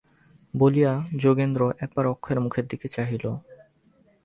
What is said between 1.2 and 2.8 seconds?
যোগেন্দ্র একবার অক্ষয়ের মুখের